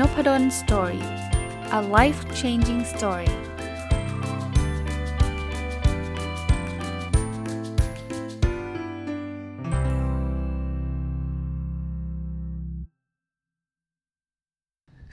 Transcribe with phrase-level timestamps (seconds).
[0.00, 1.06] n o p ด d o สตอรี่
[1.78, 3.30] a life changing story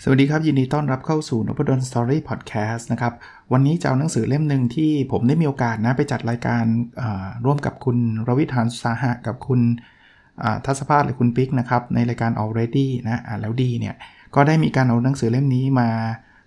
[0.04, 3.14] สวัสดีครับ ยินดีต้อนรับเข้าสู่นพดล Story Podcast นะครับ
[3.54, 6.64] วันนี้จะเอาหนังสือเล่มหนึ่งที่ผมได้มีโอกาสนะ ไปจัดรายการ
[7.46, 7.98] ร่วมกับคุณ
[8.28, 9.62] รวิศ หาญอุตสาหะกับคุณ
[10.66, 13.96] ทัศภาพหรือคุณปิ๊กนะครับ ในรายการ already นะอ่านแล้วดีเนี่ย
[14.36, 15.90] ก็ได้มีการเอาหนังสือเล่มนี้มา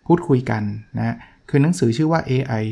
[0.07, 0.63] พูดคุยกัน
[0.99, 1.17] นะ
[1.49, 2.65] คือหนังสือชื่อว่า AI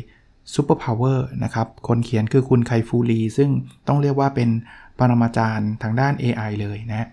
[0.54, 3.50] Super Power นะครับ คนเขียนคือคุณไคฟูรีซึ่ง
[3.88, 4.50] ต้องเรียกว่าเป็น
[4.98, 7.08] ปรมาจารย์ทางด้าน AI เลยนะ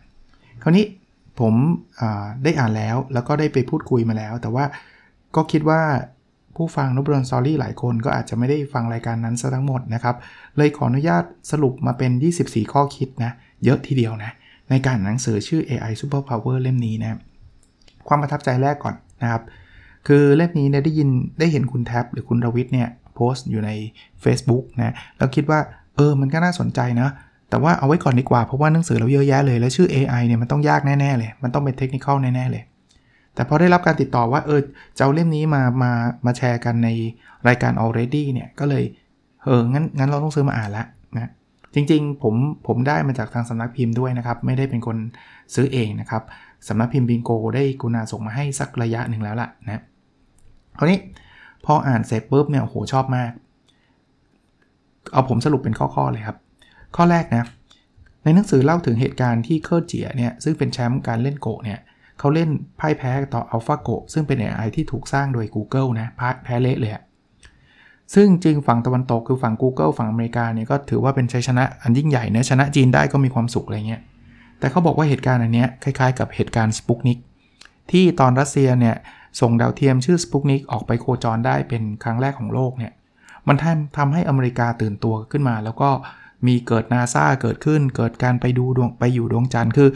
[0.63, 0.85] คราวนี้
[1.39, 1.53] ผม
[2.43, 4.65] ได้อ่านแล้วแล้วก็ได้ไปพูดคุยมาแล้ว แต่ว่า
[5.35, 5.81] ก็คิดว่า
[6.55, 10.15] ผู้ฟังนบรนซอรี่หลายคนก็อาจจะไม่ได้ฟังรายการนั้นซะทั้งหมดนะครับ
[10.57, 13.31] เลยขออนุญาตสรุปมาเป็น 24 ข้อคิดนะ
[13.63, 14.31] เยอะทีเดียวนะ
[14.69, 17.13] ในการหนังสือชื่อ AI Super Power เล่มนี้นะค
[18.07, 19.43] ความประทับใจแรกก่อนนะครับ
[20.07, 23.71] คือเล่มนี้เนี่ยได้ยินได้เห็นคุณแท็บหรือคุณรวิทย์เนี่ยโพสต์อยู่ใน
[24.23, 25.59] Facebook นะแล้วคิดว่า
[25.95, 27.09] เออมันก็น่าสนใจนะ
[27.49, 32.63] แต่ว่าเอาไว้ก่อนดีกว่าเพราะว่าหนังสือเราเยอะแยะเลย แล้วชื่อ AI เนี่ยมันต้องยากแน่ๆเลย มันต้องเป็นเทคนิคแน่ๆเลย
[33.35, 34.59] แต่พอได้รับการติดต่อว่าเออ
[34.97, 35.91] จะเอาเล่มนี้มามา
[36.25, 36.89] มาแชร์กันใน
[37.47, 38.83] รายการ already เนี่ยก็เลย
[39.45, 41.31] เอองั้นงั้นเราต้องซื้อมาอ่านละนะ
[41.73, 42.35] จริงๆผม
[42.67, 44.97] ผมได้มาจากทางสำนักพิมพ์ด้วยนะครับ ไม่ได้เป็นคน
[45.55, 46.23] ซื้อเองนะครับ
[46.67, 49.81] สำนักพิมพ์บิงโกได้กุณาส่งมาให้สักระยะหนึ่งแล้วล่ะนะ
[50.77, 50.99] คราวนี้
[51.65, 53.31] พออ่านเสร็จปุ๊บเนี่ยโหชอบมาก
[55.11, 56.37] เอาผมสรุปเป็นข้อๆเลยครับ
[56.95, 57.43] ข้อแรกนะ
[58.23, 61.79] ในหนังสือเล่าถึงเหตุการณ์ที่เคอร์เจียเนี่ยซึ่งเป็นแชมป์การเล่นโกเนี่ย
[62.19, 66.07] เขาเล่นพ่ายแพ้ต่ออัลฟาโกซึ่งเป็น AI ที่ถูกสร้างโดย Google นะ
[66.43, 66.91] แพ้เละเลย
[68.13, 74.01] ซึ่งจริงฝั่งตะวันตกคือฝั่ง Google ฝั่งอเมริกาเนี่ยก็ถือว่าเป็นชัยชนะอันยิ่งใหญ่นะชนะจีนได้ก็มีความสุขอะไรเงี้ย
[74.61, 77.17] แต่เขาบอกว่าเหตุการณ์อันนี้คล้ายๆ กับเหตุการณ์สปุกนิก
[77.91, 78.95] ที่ตอนรัสเซียเนี่ย
[79.41, 82.91] ส่งดาวเทียมชื่อสปุกนิกออกไปโคจรได้เป็นครั้งแรกของโลกเนี่ย
[83.47, 85.89] มันทำทำให้อเมริกาตื่นตัวขึ้นมา แล้วก็
[86.47, 89.89] มีเกิดนาซาเกิดขึ้น เกิดการไปดูดวงไปอยู่ดวงจันทร์คือ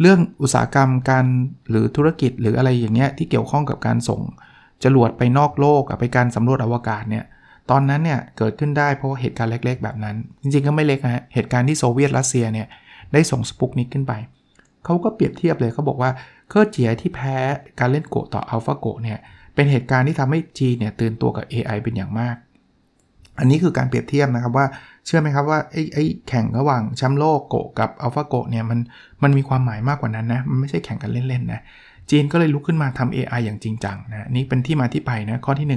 [0.00, 1.24] เรื่องอุตสาหกรรมการ
[1.70, 4.20] หรือธุรกิจหรืออะไรอย่างเงี้ยที่เกี่ยวข้องกับการส่ง
[4.84, 7.24] จรวดไปนอกโลกไปการสำรวจอวกาศเนี่ย
[7.70, 12.66] ตอนนั้นเนี่ยเกิดขึ้นได้เพราะเหตุการณ์เล็ก ๆ แบบนั้น จริงๆก็ไม่เล็กนะเหตุการณ์ที่โซเวียตรัสเซียเนี่ย
[13.12, 14.12] ได้ส่งสปุกนิกขึ้นไป
[14.84, 16.10] เขาก็เปรียบเทียบเลยเขาบอกว่า
[16.48, 17.36] เคอร์เจียที่แพ้
[17.80, 19.18] การเล่นโกะต่ออัลฟาโกะเนี่ย
[19.54, 22.36] เป็นเหตุการณ์ที่ทำให้จีเนี่ยตื่นตัวกับ AI เป็นอย่างมาก
[23.38, 24.66] อันนี้คือการเปรียบเทียบนะครับว่า
[25.06, 28.78] เชื่อไหมครับว่าไอ้ไอ้แข่งระหว่างแชมป์โลกโกะกับอัลฟาโกะเนี่ยมัน
[29.22, 31.60] มันมีความหมายมากกว่านั้นนะมันไม่ใช่แข่งกันเล่นๆนะ
[32.10, 35.68] จีนก็เลยลุกขึ้นมาทำ AI อย่างจริงจังนะนี่เป็นที่มาที่ไปนะข้อที่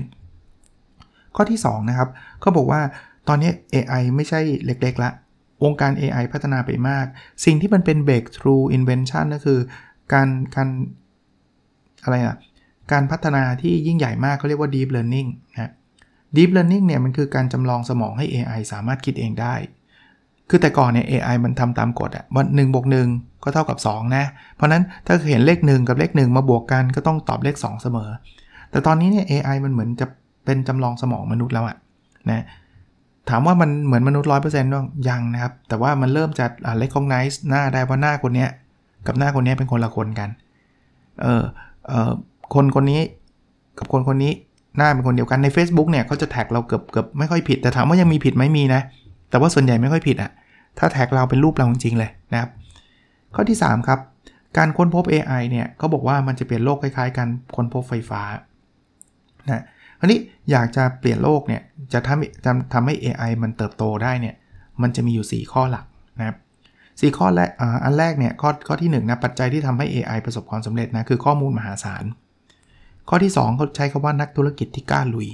[0.55, 2.09] 1 ข้อที่2นะครับ
[2.41, 2.81] เขาบอกว่า
[3.27, 5.11] ตอนนี้ AI ไม่ใช่เล็กๆละ
[5.63, 7.05] วงการ AI พัฒนาไปมาก
[7.45, 9.59] สิ่งที่มันเป็น breakthrough invention ก็คือ
[10.13, 10.69] การการ
[12.03, 12.35] อะไรอะ
[12.91, 15.71] การพัฒนาที่ยิ่งใหญ่มากเขาเรียกว่า deep learning นะ
[16.35, 19.55] deep learning เนี่ยมันคือการจำลองสมองให้ AI สามารถคิดเองได้
[20.49, 23.07] คือแต่ก่อนเนี่ย AI มันทำตามกฎอะว่าหนึ่งบวกหนึ่ง
[23.43, 28.09] ก็เท่ากับ 2 นะ เพราะนั้นถ้าเห็นเลข 1 กับเลข 1 มาบวกกันก็ต้องตอบเลข 2 เสมอ
[28.71, 30.05] แต่ตอนนี้เนี่ย AI มันเหมือนจะ
[30.45, 31.77] เป็นจำลองสมองมนุษย์แล้วอะ
[32.29, 32.43] นะ
[33.29, 34.69] ถามว่ามันเหมือนมนุษย์ร้อยเปอร์เซ็นต์
[35.09, 36.45] ยังนะครับ แต่ว่ามันเริ่มจะ
[36.77, 38.47] เล c o g n i z e หน้าได้ว่าหน้าคนนี้
[39.07, 40.29] กับหน้าคนนี้เป็นคนละคนกัน
[41.21, 41.43] เออ
[41.87, 42.11] เออ
[42.53, 43.01] คนคนนี้
[43.77, 44.31] กับคนคนนี้
[44.77, 48.81] หน้าเป็นคนเดียวกันใน Facebook เนี่ยเขาจะแท็กเราเกือบเกือบไม่ค่อยผิด แต่ถามว่ายังมีผิดไหมมีนะ
[49.29, 50.31] แต่ว่าส่วนใหญ่ไม่ค่อยผิดอะ
[50.77, 52.49] ถ้าแท็กเราเป็นรูปเราจริงๆเลยนะครับ
[53.35, 53.99] ข้อที่ 3 ครับ
[54.57, 58.21] การค้นพบ AI เนี่ยเขาบอกว่ามันจะเปลี่ยนโลกคล้ายๆกันค้นพบไฟฟ้า
[59.49, 59.63] นะ
[60.01, 60.19] อันนี้
[60.51, 61.61] อยากจะเปลี่ยนโลกเนี่ย
[61.93, 64.35] จะทำจะทำให้ AI มันเติบโตได้เนี่ย
[64.81, 65.85] มันจะมีอยู่ 4 ข้อหลัก
[66.19, 66.37] นะครับ
[66.99, 67.49] สข้อแรก
[67.83, 72.05] อันแรกเนี่ยข้อข้อที่1นะปัจจัยที่ทำให้ AI ประสบความสำเร็จนะคือข้อมูลมหาศาล
[73.09, 75.27] ข้อที่ 2 เขาใช้คำว่านักธุรกิจที่กล้าลุย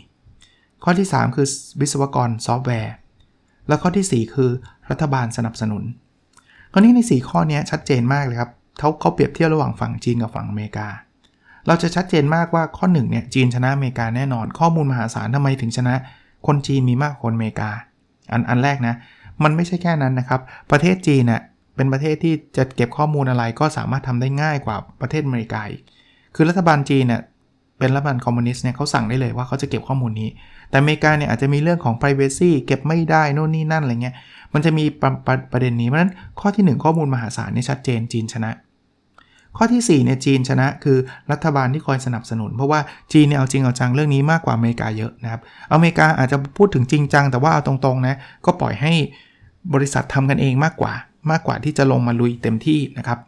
[0.83, 1.47] ข้อที่ 3 คือ
[1.81, 2.93] วิศวกรซอฟต์แวร์
[3.67, 4.49] แล้วข้อที่ 4 คือ
[4.91, 5.83] รัฐบาลสนับสนุน
[6.71, 10.87] คราวนี้ใน 4 ข้อนี้ชัดเจนมากเลยครับเขาเขาเปรียบเทียบระหว่างฝั่งจีนกับฝั่งอเมริกา
[11.67, 15.95] เราจะชัดเจนมากว่าข้อ1เนี่ยจีนชนะอเมริกาแน่นอน ข้อมูลมหาศาลทำไมถึงชนะ
[16.47, 17.69] คนจีนมีมากกว่าคนอเมริกา
[18.31, 18.95] อันอันแรกนะ
[19.43, 20.41] มันไม่ใช่แค่นั้นนะครับ
[20.71, 21.41] ประเทศจีนเนะ่ย
[21.75, 25.61] เป็นประเทศที่จะเก็บข้อมูลอะไรก็สามารถทำได้ง่ายกว่าประเทศอเมริกา
[26.35, 27.21] คือรัฐบาลจีนเนะ่ย
[27.79, 30.29] เป็นรัฐบาลคอมมิวนิสต์เนี่ยเขาสั่งได้เลยว่าเขาจะเก็บข้อมูลนี้
[30.69, 34.15] แต่อเมริกาเนี่ยอาจจะมีเรื่องของ p r i เวซีเก็บไม่ได้โน่นนี่นั่นอะไรเงี้ย
[34.53, 38.51] มันจะมีประประประเด็นนี้เพราะฉะนั้นข้อที่ 1 ข้อมูลมหาศาลนี่ชัดเจนจีนชนะ
[39.57, 40.97] ข้อที่4เนี่ยจีนชนะคือ
[41.31, 42.79] รัฐบาลที่คอยสนับสนุน เพราะว่า
[43.13, 45.41] จีนเนี่ยเอาจริงเอาจังเรื่องนี้มากกว่าอเมริกาเยอะนะครับ
[45.73, 48.93] อเมริกาอาจจะพูดถึงจริงจัง แต่ว่าเอาตรงๆนะก็ปล่อยให้
[49.73, 50.93] บริษัททำกันเองมากกว่า
[51.31, 53.19] มากกว่าที่จะลงมาลุยเต็มที่นะครับ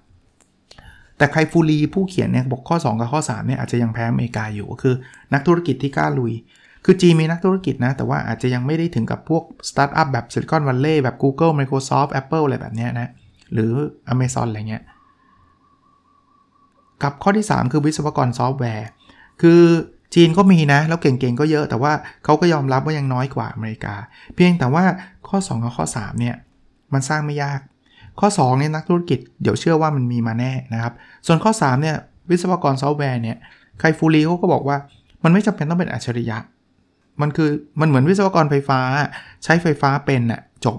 [1.18, 4.96] แต่ไคฟูลีผู้เขียนเนี่ยบอกข้อ 2 กับข้อ3เนี่ยอาจจะยังแพ้อเมริกาอยู่ก็คือ
[5.34, 6.34] นักธุรกิจที่กล้าลุย
[6.86, 13.10] คือจีนมีนักธุรกิจนะ แต่ว่าอาจจะยังไม่ได้ถึงกับพวกสตาร์ทอัพแบบ Silicon Valley แบบ Google Microsoft Apple อะไรแบบเนี้ยนะ
[13.54, 13.72] หรือ
[14.14, 14.84] Amazon อะไรเงี้ย
[17.04, 18.88] กับข้อที่ 3 คือวิศวกรซอฟต์แวร์
[19.42, 19.62] คือ
[20.16, 21.94] จีนก็มีนะ แล้วเก่งๆก็เยอะ แต่ว่า
[22.24, 23.96] เขาก็ยอมรับว่ายังน้อยกว่าอเมริกา
[24.36, 24.84] เพียงแต่ว่า
[25.28, 26.36] ข้อ 2 กับข้อ 3 เนี่ย
[26.94, 27.60] มันสร้างไม่ยาก
[28.20, 30.94] ข้อ2เนี่ยนักธุรกิจเดี๋ยวเชื่อว่ามันมีมาแน่นะครับ
[31.28, 31.96] ส่วนข้อ 3 เนี่ย
[32.30, 33.38] วิศวกรซอฟต์แวร์เนี่ย
[33.80, 34.78] ไคฟูลีเขาก็บอกว่า
[35.24, 36.38] มันไม่จำเป็นต้องเป็นอัจฉริยะ
[37.22, 37.50] มันคือ
[37.80, 38.80] มันเหมือนวิศวกรไฟฟ้า
[39.44, 40.78] ใช้ไฟฟ้าเป็นน่ะจบ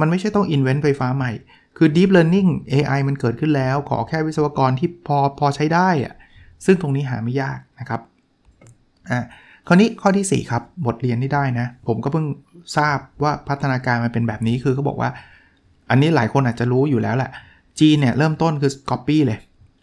[0.00, 1.32] มันไม่ใช่ต้อง invent ไฟฟ้าใหม่
[1.76, 6.14] คือ Deep Learning AI มันเกิดขึ้นแล้ว ขอแค่วิศวกรที่พอพอใช้ได้อะ
[6.64, 8.00] ซึ่งตรงนี้หาไม่ยากนะครับ
[9.10, 9.24] อะ
[9.66, 12.26] คราวนี้ข้อที่ 4 ครับ บทเรียนที่ได้นะ ผมก็เพิ่ง
[12.76, 15.10] ทราบว่าพัฒนาการมันเป็นแบบนี้คือเขาบอกว่า
[15.90, 17.30] อันนี้หลายคนอาจจะรู้อยู่แล้วแหละ
[17.80, 19.38] จีนเนี่ยเริ่มต้นคือ Copy เลย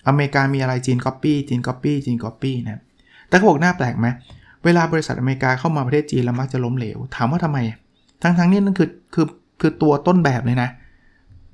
[0.08, 2.82] อเมริกามีอะไรจีน Copy จีน Copy จีน Copy นะ
[3.28, 4.08] แต่เขาบอกหน้าแปลกไหม
[4.66, 7.58] เวลาบริษัทอเมริกาเข้ามาประเทศจีนแล้วมักจะล้มเหลว ถามว่าทำไม
[8.24, 9.26] ทั้งทั้งนี้นั่นคือคือ
[9.62, 10.70] คือตัวต้นแบบเลยนะ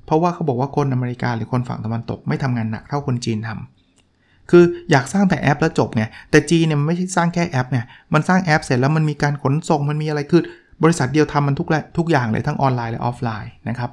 [0.05, 7.79] เพราะว่าเขาบอกว่าคนอเมริกาหรือคนฝั่งตะวันตกไม่ทำงานหนักเท่าคนจีนทำคืออยากสร้างแต่แอปแล้วจบไงแต่จีนเนี่ยมันไม่ใช่สร้างแค่แอปไง
[8.13, 10.41] มันสร้างแอปเสร็จแล้วมันมีการขนส่งมันมีอะไรคือ
[10.83, 11.67] บริษัทเดียวทำมันทุก
[11.97, 13.91] ทุกอย่างเลยทั้งออนไลน์และออฟไลน์นะครับ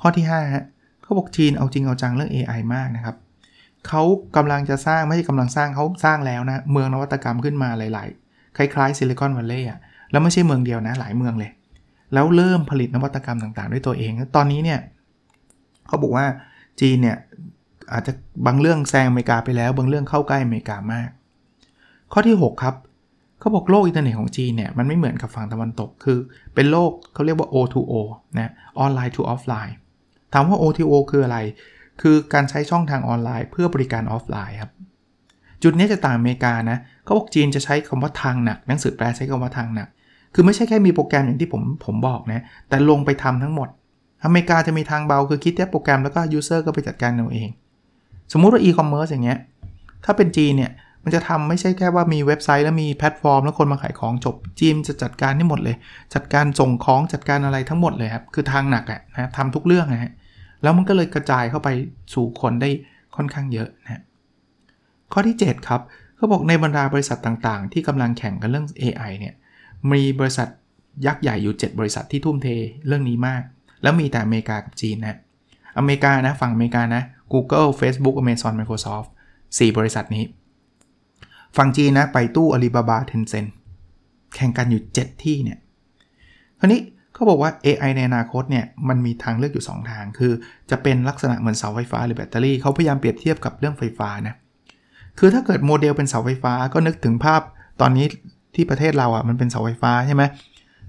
[0.00, 0.64] ข้อที่5ฮะ
[1.02, 3.16] เขาบอกจีนเอาจริงเอาจังเรื่อง AI มากนะครับ
[3.88, 4.02] เขา
[4.36, 9.78] กำลังจะสร้างไม่ใช่กำลังสร้างเขาสร้างแล้วนะ เมืองนวัตกรรมขึ้นมาหลาย ๆ คล้ายๆซิลิคอนวัลเลย์อะ
[10.10, 11.50] แล้วไม่ใช่เมืองเดียวนะหลายเมืองเลย
[12.12, 14.80] แล้วเริ่มผลิตนวัตกรรมต่างๆ ด้วยตัวเอง ตอนนี้เนี่ย
[15.86, 16.26] เขาบอกว่า
[16.80, 17.16] จีนเนี่ย
[17.92, 18.12] อาจจะ
[18.46, 21.10] บางเรื่องแซงอเมริกาไปแล้ว บางเรื่องเข้าใกล้อเมริกามาก
[22.12, 22.74] ข้อที่ 6 ครับ
[23.40, 26.18] เขาบอกโลกอินเทอร์เน็ตของจีนเนี่ยมันไม่เหมือนกับฝั่งตะวันตก คือ
[26.54, 27.94] เป็นโลกเขาเรียกว่า O2O
[28.38, 29.74] นะออนไลน์ to offline
[30.32, 31.38] ถามว่า O2O คืออะไร
[32.02, 34.72] คือการใช้ช่องทางออนไลน์ เพื่อบริการออฟไลน์ครับ
[35.62, 39.88] จุดนี้จะต่างอเมริกานะเขาบอกจีนจะใช้คำว่าทางหนัก หนังสือแปลใช้คำว่าทางหนัก
[40.34, 43.68] คือไม่ใช่แค่มีโปรแกรมอย่างที่ผมผมบอกนะ แต่ลงไปทำทั้งหมด
[44.24, 47.48] อเมริกาจะมีทางเบาคือคิดแค่โปรแกรมแล้วก็ user ก็ไปจัดการเอาเอง
[48.32, 49.38] สมมุติว่าอีคอมเมิร์ซอย่างเงี้ย
[50.04, 50.72] ถ้าเป็นจีนเนี่ย
[51.04, 55.76] มันจะทำไม่ใช่แค่ว่ามีเว็บไซต์แล้วมีแพลตฟอร์ม แล้วคนมาขายของจบ จีนจะจัดการให้หมดเลย
[56.14, 60.12] จัดการส่งของจัดการอะไรทั้งหมดเลยครับ คือทางหนักอะนะทำทุกเรื่องนะฮะ
[60.62, 61.68] แล้วมันก็เลยกระจายเข้าไป
[62.14, 62.70] สู่คนได้
[63.16, 64.02] ค่อนข้างเยอะนะ
[65.12, 65.80] ข้อที่ 7 ครับ
[66.16, 69.34] เขาบอกในบรรดาบริษัทต่างๆ ที่กำลังแข่งกันเรื่อง AI เนี่ย
[69.92, 70.48] มีบริษัท
[71.06, 72.48] ยักษ์ใหญ่อยู่ 7 บริษัทที่ทุ่มเท
[72.86, 73.42] เรื่องนี้มาก
[73.82, 75.18] แล้วมีแต่อเมริกากับจีนนะ
[75.78, 77.02] อเมริกานะฝั่งอเมริกานะ
[77.32, 79.08] Google Facebook Amazon Microsoft
[79.42, 80.24] 4 บริษัทนี้
[81.56, 83.48] ฝั่งจีนนะไปตู้ Alibaba Tencent
[84.34, 85.58] แข่งกันอยู่ 7 ที่เนี่ย
[86.60, 86.80] คราวนี้
[87.14, 90.32] เขาบอกว่า AI ในอนาคตเนี่ยมันมีทางเลือกอยู่ 2 ทาง คือ
[90.70, 94.34] จะเป็นลักษณะเหมือนเสาไฟฟ้าหรือแบตเตอรี่เขาพยายามเปรียบเทียบกับเรื่องไฟฟ้านะ
[95.18, 97.40] คือถ้าเกิดโมเดลเป็นเสาไฟฟ้าก็นึกถึงภาพ
[97.80, 98.06] ตอนนี้
[98.54, 100.22] ที่ประเทศเราอะ่ะมันเป็นเสาไฟฟ้าใช่ไหม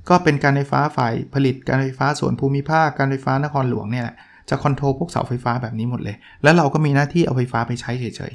[0.09, 4.07] ก็เป็นการไฟฟ้าฝ่ายผลิตการไฟฟ้าส่วนภูมิภาคการไฟฟ้านครหลวงเนี่ย
[4.49, 8.33] จะ control พวกเสาไฟฟ้าแบบนี้หมดเลย แล้วเราก็มีหน้าที่เอาไฟฟ้าไปใช้เฉย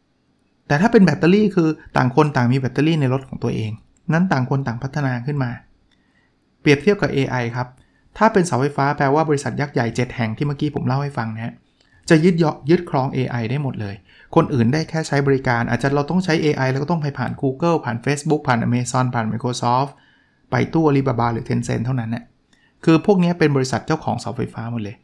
[0.00, 3.70] ๆ แต่ถ้าเป็นแบตเตอรี่คือต่างคนต่างมีแบตเตอรี่ในรถของตัวเอง
[4.12, 5.50] นั้นต่างคนต่างพัฒนาขึ้นมา
[6.60, 7.68] เปรียบเทียบกับ AI ครับ
[8.18, 11.54] ถ้าเป็นเสาไฟฟ้าแปลว่าบริษัทยักษ์ใหญ่ 7 แห่งที่เมื่อกี้ผมเล่าให้ฟังนะฮะ
[12.10, 13.94] จะยึดยยึดครอง AI ได้หมดเลย
[14.34, 19.90] คนอื่นได้แค่ใช้บริการ อาจจะเราต้องใช้ AI แล้วก็ต้องไปผ่าน Google ผ่าน Facebook ผ่าน Amazon ผ่าน Microsoft
[20.50, 22.24] ไปตู้ Alibaba หรือ Tencent เท่านั้นนะ
[22.84, 24.96] คือพวกนี้เป็นบริษัทเจ้าของเสาไฟฟ้าหมดเลย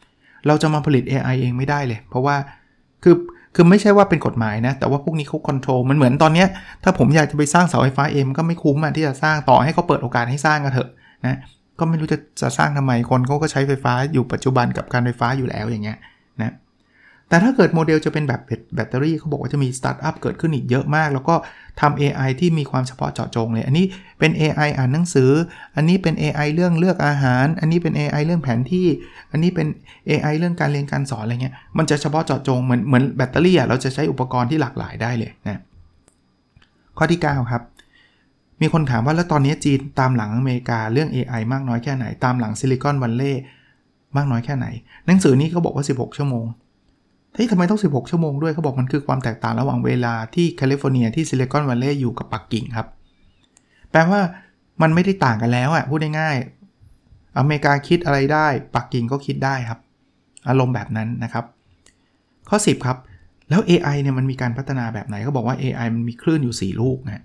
[0.47, 2.37] เราจะมาผลิต AI เองไม่ได้เลย เพราะว่า
[3.03, 3.15] คือ
[3.55, 6.45] คือไม่ใช่ว่าเป็นกฎหมายนะ แต่ว่าพวกนี้เขาคอนโทรลมันเหมือนตอนนี้
[6.85, 10.89] ถ้าผมอยากจะไปสร้างเสาไฟฟ้าเองก็ไม่คุ้มอะที่จะสร้างต่อให้เขาเปิดโอกาสให้สร้างกันเถอะ
[11.27, 11.37] นะ
[11.79, 15.99] ก็ไม่รู้จะจะสร้างทำไมคนเขาก็ใช้ไฟฟ้าอยู่ปัจจุบันกับการไฟฟ้าอยู่แล้วอย่างเงี้ย
[16.43, 16.53] นะ
[17.33, 18.41] แต่ถ้าเกิดโมเดลจะเป็นแบบ
[18.75, 21.35] แบตเตอรี่เขาบอกว่าจะมีสตาร์ทอัพเกิดขึ้นอีกเยอะมาก แล้วก็
[21.81, 23.87] ทำ AI ที่มีความเฉพาะเจาะจงเลย อันนี้
[24.19, 25.31] เป็น AI อ่านหนังสือ
[25.77, 28.87] อันนี้เป็น AI เรื่องเลือกอาหาร อันนี้เป็น AI เรื่องแผนที่
[29.33, 29.67] อันนี้เป็น
[30.09, 35.61] AI เรื่องการเรียนการสอนอะไรเงี้ยมันจะเฉพาะเจาะจงเหมือนเหมือนแบตเตอรี่อะเราจะใช้อุปกรณ์ที่หลากหลายได้เลยนะ
[36.99, 37.63] ข้อที่ 9 ครับ
[38.61, 43.43] มีคนถามว่าแล้วตอนนี้จีนตามหลังอเมริกาเรื่อง AI มากน้อยแค่ไหน ตามหลังซิลิคอนวัลเลย์
[44.17, 44.67] มากน้อยแค่ไหน
[45.07, 46.47] หนังสือนี้เขาบอกว่า 16 ชั่วโมง
[47.35, 52.87] เฮ้ยทำไมต้อง 16 ชั่วโมงด้วยเขาบอกมันคือความแตกต่างระหว่างเวลาที่แคลิฟอร์เนียที่ซิลิคอนวัลเลย์อยู่กับปักกิ่งครับ
[53.91, 54.21] แปลว่า
[54.83, 59.79] มันไม่ได้ต่างกันแล้วอะพูดง่ายๆอเมริกาคิดอะไรได้ปักกิ่งก็คิดได้ครับ
[60.49, 61.45] อารมณ์แบบนั้นนะครับ
[62.49, 62.99] ข้อ 10 ครับ
[63.51, 67.23] แล้ว AI เนี่ยมันมีการพัฒนาแบบไหนเขาบอกว่า AI มันมีคลื่นอยู่ 4 ลูกนะ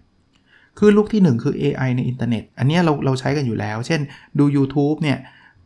[0.79, 4.01] คือลูกที่ 1 คือ AI ในอินเทอร์เน็ต อันนี้เราเราใช้กันอยู่แล้ว เช่น
[4.39, 5.17] ดู YouTube เนี่ย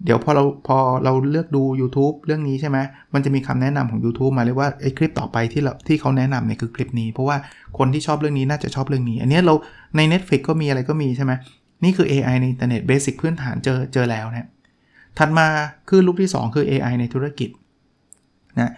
[0.05, 2.77] เดี๋ยวพอเราพอเราเลือกดู YouTube เรื่องนี้ใช่ไหม
[3.13, 7.37] มันจะมีคำแนะนำของ YouTube มาเลยว่าไอ้คลิปต่อไปที่เราที่เขาแนะนำเนี่ยคือคลิปนี้ เพราะว่า
[7.77, 9.53] คนที่ชอบเรื่องนี้น่าจะชอบเรื่องนี้ อันนี้เรา
[9.97, 11.31] ใน Netflix ก็มีอะไรก็มีใช่ไหม
[11.83, 14.47] นี่คือ AI ในอินเทอร์เน็ตเบสิกพื้นฐานเจอเจอแล้วนะ
[15.17, 15.47] ถัดมา
[15.89, 17.49] คือลูกที่ 2 คือ AI ในธุรกิจ
[18.59, 18.71] นะ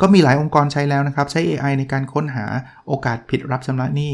[0.00, 2.44] ก็มีหลายองค์กรใช้แล้วนะครับ ใช้ AI ในการค้นหา
[2.86, 4.12] โอกาสผิดรับชำระหนี้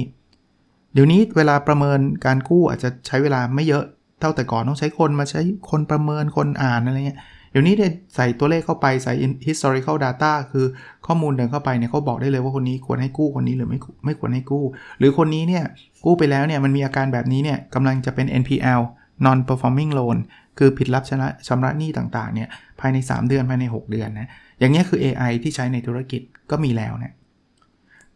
[0.93, 3.85] เดี๋ยวนี้เวลาประเมินการกู้อาจจะใช้เวลาไม่เยอะ
[4.21, 9.13] เท่าแต่ก่อนต้องใช้คนมาใช้คนประเมินคนอ่านอะไรเงี้ยเดี๋ยวนี้เนี่ยใส่ตัวเลขเข้าไปใส่
[9.49, 10.67] historical data คือ
[11.07, 14.65] ข้อมูลเดินเข้าไปเนี่ยเขาบอกได้เลยว่าคนนี้ควรให้กู้คนนี้หรือไม่ไม่ควรให้กู้
[14.99, 15.65] หรือคนนี้เนี่ย
[16.05, 18.81] กู้ไปแล้วเนี่ยมันมีอาการแบบนี้เนี่ยกำลังจะเป็น NPL
[19.25, 20.17] non performing loan
[20.59, 22.49] คือผิดรับชำระชำระหนี้ต่างๆเนี่ย
[22.81, 27.15] ภายใน 3 เดือนภายใน 6 เดือนนะอย่างนี้คือ AI ที่ใช้ในธุรกิจก็มีแล้วนะ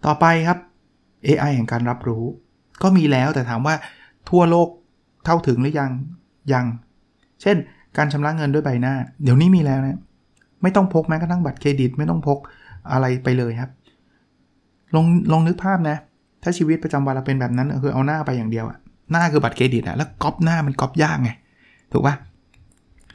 [0.04, 0.58] ต่อไปครับ
[1.26, 2.24] AI แห่งการรับรู้
[2.82, 3.74] ก็มีแล้วแต่ถามว่า
[4.30, 4.68] ทั่วโลก
[5.24, 5.90] เท่าถึงหรือยัง
[6.52, 6.64] ยัง
[7.42, 7.56] เช่น
[7.96, 9.98] การชำระเงินด้วยใบหน้า เดี๋ยวนี้มีแล้วนะ
[10.62, 12.38] ไม่ต้องพกแม้กระทั่งบัตรเครดิต ไม่ต้องพก
[12.92, 13.70] อะไรไปเลยครับ
[14.94, 15.96] ลองลองนึกภาพนะ
[16.42, 18.78] ถ้าชีวิตประจำวันเราเป็นแบบนั้นคือเอาหน้าไปอย่างเดียวอะ
[19.12, 21.30] หน้าคือบัตรเครดิตอะแล้วก๊อปหน้ามันก๊อปยากไง
[21.92, 22.14] ถูกปะ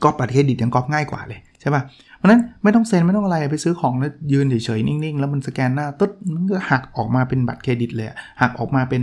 [0.03, 1.81] ก๊อปบัตรเครดิตยังก๊อปง่ายกว่าเลยใช่ปะ
[2.17, 8.07] เพราะนั้นไม่ต้องเซ็นไม่ต้องอะไรไปซื้อของแล้วยืนเฉยๆนิ่งๆ แล้วมันสแกนหน้าตึ๊ดมันก็หักออกมาเป็นบัตรเครดิตเลย
[8.41, 9.01] หักออกมาเป็น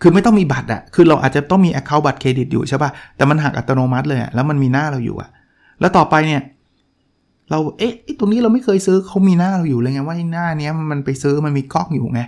[0.00, 5.30] คือไม่ต้องมีบัตรอะคือเราอาจจะต้องมี account บัตรเครดิตอยู่ใช่ปะแต่มันหักอัตโนมัติเลยอะแล้วมันมีหน้าเราอยู่อะ
[5.80, 6.42] แล้วต่อไปเนี่ย
[7.50, 12.20] เราเอ๊ะตรงนี้เราไม่เคยซื้อเขามีหน้าเราอยู่เลยไงว่าหน้านี้มันไปซื้อมันมีกล้องอยู่ไง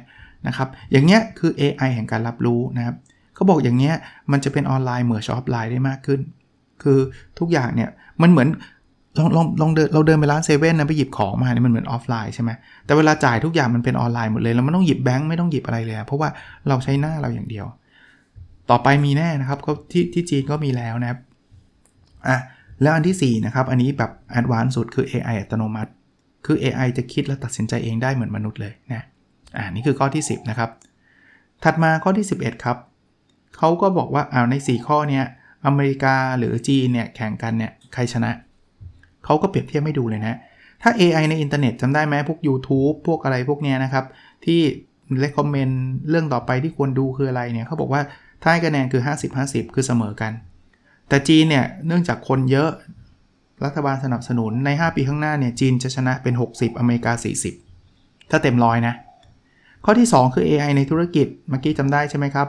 [0.47, 2.97] นะครับ อย่างเงี้ยคือ AI แห่งการรับรู้นะครับ
[3.35, 3.95] เขาบอกอย่างเงี้ย
[4.33, 6.21] มันจะเป็น online merge offline ได้มากขึ้น
[6.83, 6.99] คือ
[7.39, 7.91] ทุกอย่างเนี่ย
[8.23, 8.49] มันเหมือน
[9.19, 12.51] ลองลองลองเดินเราเดินไปร้านเซเว่นนะไปหยิบของมาเนี่ยมันเหมือนออฟไลน์ใช่ไหม
[12.85, 16.29] แต่เวลาจ่ายทุกอย่างมันเป็นออนไลน์หมดเลยเราไม่ต้องหยิบแบงค์ไม่ต้องหยิบอะไรเลย เพราะว่า
[16.69, 17.67] เราใช้หน้าเราอย่างเดียว
[18.71, 21.19] ต่อไปมีแน่นะครับก็ที่ที่จีนก็มีแล้วนะครับ
[22.29, 22.39] อะ
[22.83, 25.91] แล้วอันที่4นะครับอันนี้แบบ advance สุดคือ AI อัตโนมัติ
[26.47, 29.03] คือ AI จะคิดและตัดสินใจเองได้เหมือนมนุษย์เลยนะ
[29.57, 30.71] อ่านี่คือข้อที่ 10นะครับ
[31.65, 32.77] ถัดมาข้อที่ 11 ครับ
[33.59, 35.25] เขาก็บอกว่าเอาใน 4 ข้อเนี้ย
[35.67, 38.31] อเมริกาหรือจีนเนี่ยแข่งกันเนี่ยใครชนะ
[39.29, 40.39] เขาก็เปรียบเทียบให้ดูเลยนะ
[40.83, 44.05] ถ้า AI ในอินเทอร์เน็ตจำได้ไหมพวก YouTube พวกอะไรพวกเนี้ยนะครับ
[44.45, 44.61] ที่
[45.19, 45.81] recommend
[46.11, 48.03] เรื่องต่อไปที่ควรดูคืออะไรเนี่ยเขาบอกว่า
[48.43, 49.03] ถ้าให้คะแนนคือ
[49.39, 50.33] 50-50 คือเสมอกัน
[51.09, 52.71] แต่จีนเนี่ยเนื่องจากคนเยอะ
[53.65, 57.13] รัฐบาลสนับสนุนใน 5 ปีข้างหน้าเนี่ยจีนจะชนะเป็น 60 อเมริกา
[57.73, 58.95] 40 ถ้าเต็มร้อยนะ
[59.85, 62.49] ข้อที่ 2 คือ AI ในธุรกิจเมื่อกี้จำได้ใช่ไหมครับ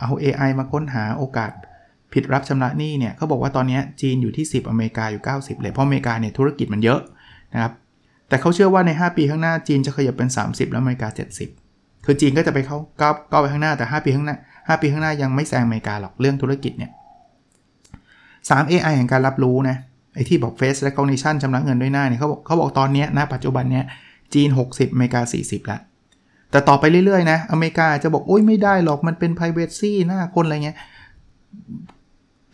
[0.00, 1.52] เอา AI มาค้นหาโอกาส
[2.14, 7.00] ผิดรับชำระหนี้เนี่ยเขาบอกว่าตอนนี้จีนอยู่ที่ 10 อเมริกาอยู่ 90 เลย เพราะอเมริกาเนี่ยธุรกิจมันเยอะ
[7.54, 7.72] นะครับ
[8.28, 11.08] แต่เขาเชื่อว่าใน 5 ปีข้างหน้าจีนจะขยับเป็น 30 แล้วอเมริกา
[11.56, 16.90] 70 คือจีนก็จะไปเข้าก้าวก้าวไปข้างหน้าแต่ 5 ปีข้างหน้า 5 ปีข้างหน้ายังไม่แซงอเมริกาหรอกเรื่องธุรกิจเนี่ย
[18.08, 19.76] 3 AI แห่งการรับรู้นะ
[20.14, 23.84] ไอที่บอก face recognition ชำระเงินด้วยหน้าเนี่ยเขาบอกเขาบอกตอนนี้นะปัจจุบันเนี้ย
[24.34, 25.80] จีน 60อเมริกา 40แล้ว
[26.50, 30.76] แต่ต่อไปเรื่อยๆนะอเมริกาจะบอกโอ้ยไม่ได้หรอกมันเป็น privacy หน้าคนอะไรเงี้ย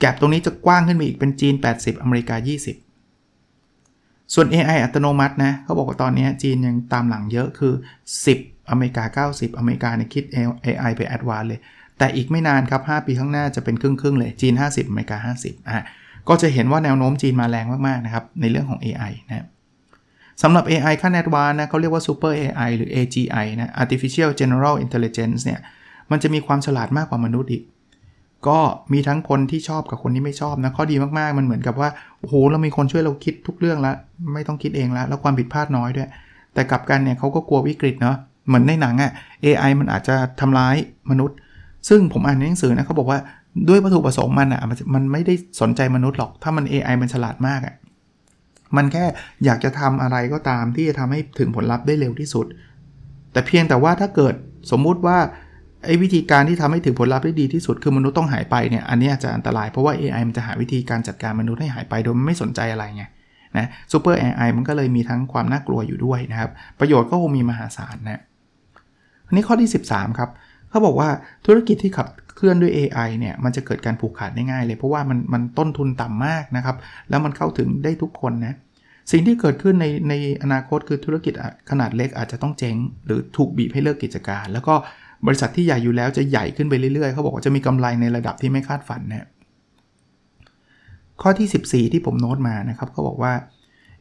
[0.01, 2.37] แกลบตรงนี้จะกว้างขึ้นไปอีกเป็นจีน 80 อเมริกา
[3.17, 7.73] 20 ส่วน AI อัตโนมัตินะเขาบอกว่าตอนนี้จีนยังตามหลังเยอะคือ
[8.23, 10.25] 10 อเมริกา 90 อเมริกาเนี่ยคิด
[10.67, 11.61] AI ไปแอดวานเลย
[11.99, 15.85] แต่อีกไม่นานครับ 5 ปีข้างหน้าจะเป็นครึ่งครึ่งเลย จีน 50 อเมริกา 50อะ
[16.29, 19.47] ก็จะเห็นว่าแนวโน้มจีนมาแรงมากๆนะครับในเรื่องของ AI นะ
[20.43, 25.61] สำหรับ AI ขั้นแอดวานนะเขาเรียกว่า Super AI หรือ AGI นะ Artificial General Intelligence เนี่ย
[26.11, 27.63] มันจะมีความฉลาดมากกว่ามนุษย์อีก
[28.49, 28.59] ก็
[28.93, 31.89] มีทั้งคนที่ชอบกับคนที่ไม่ชอบนะข้อดีมากๆ มันเหมือนกับว่า
[32.21, 33.97] โอ้โหเรามีคนช่วยเราคิดทุกเรื่องแล้ว
[34.35, 36.09] ไม่ต้องคิดเองแล้ว แล้วความผิดพลาดน้อยด้วย
[36.55, 38.17] แต่กลับกันเนี่ยเขาก็กลัววิกฤตเนาะ
[38.47, 39.13] เหมือนในหนังอะ่ะ
[39.45, 40.77] AI มันอาจจะทำร้าย
[41.11, 41.37] มนุษย์
[41.89, 43.19] ซึ่งผมอ่านในหนังสือนะเขาบอกว่า
[43.69, 44.61] ด้วยวัตถุประสงค์มันอะ่ะ
[44.95, 47.75] มันไม่ได้สนใจมนุษย์หรอกถ้ามัน AI มันฉลาดมากอะ่ะ
[48.77, 49.05] มันแค่
[49.45, 52.47] อยากจะทำอะไรก็ตามที่จะทำให้ถึงผลลัพธ์ได้เร็วที่สุด
[53.33, 54.35] แต่เพียงแต่ว่าถ้าเกิด
[54.71, 55.19] สมมุติว่า
[55.85, 63.05] ไอ้วิธีการที่ทำให้ถึงผลลัพธ์ได้ดีที่สุดคือมนุษย์ต้องหายไปเนี่ยอันนี้อาจจะอันตรายเพราะว่า AI มันจะหาวิธีการจัดการมนุษย์ให้หายไปโดยไม่สนใจอะไรไง
[63.57, 68.21] นะซูเปอร์ AI มันก็เลยมีทั้งความน่ากลัวอยู่ด้วยนะครับ ประโยชน์ก็คงมีมหาศาลนะ
[69.27, 70.31] อันนี้ข้อที่ 13 ครับ
[70.71, 71.09] เขาบอกว่า
[71.47, 72.07] ธุรกิจที่ขับ
[72.37, 76.77] เคลื่อนด้วย AI เนี่ยมันจะเกิดการผูกขาดได้ง่ายเลย เพราะว่ามันมันต้นทุนต่ำมากนะครับ
[77.11, 78.55] แล้วมันเข้าถึงได้ทุกคนนะ
[79.11, 81.33] สิ่งที่เกิดขึ้นในในอนาคตคือธุรกิจ
[81.71, 84.75] ขนาดเล็กอาจจะต้องเจ๊ง หรือถูกบีบให้เลิกกิจการ แล้วก็
[85.27, 89.29] บริษัทที่ใหญ่อยู่แล้วจะใหญ่ขึ้นไปเรื่อยๆ เขาบอกว่าจะมีกำไรในระดับที่ไม่คาดฝันนะ
[91.23, 93.33] ข้อที่ 14 ที่ผมโน้ตมานะครับเขาบอกว่า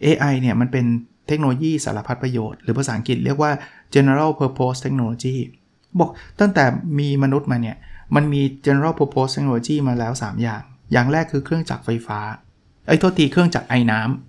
[0.05, 0.85] AI เนี่ยมันเป็น
[1.27, 3.51] เทคโนโลยีสารพัดประโยชน์ หรือภาษาอังกฤษเรียกว่า
[3.95, 5.37] general purpose technology
[5.99, 6.09] บอก
[6.39, 6.63] ตั้งแต่
[6.99, 7.77] มีมนุษย์มาเนี่ย
[8.15, 10.61] มันมี general purpose technology มาแล้ว 3 อย่าง
[10.91, 12.19] อย่างแรกคือเครื่องจักรไฟฟ้า
[12.87, 14.28] ไอ้โทษทีเครื่องจักรไอ้น้ำ